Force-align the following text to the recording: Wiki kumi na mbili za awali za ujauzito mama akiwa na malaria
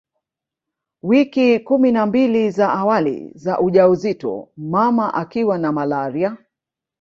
Wiki 1.03 1.59
kumi 1.59 1.91
na 1.91 2.05
mbili 2.05 2.51
za 2.51 2.69
awali 2.73 3.31
za 3.35 3.59
ujauzito 3.59 4.49
mama 4.57 5.13
akiwa 5.13 5.57
na 5.57 5.71
malaria 5.71 6.37